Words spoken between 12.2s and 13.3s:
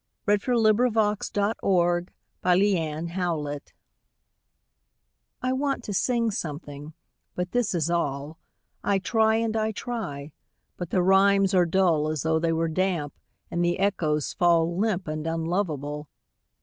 though they were damp,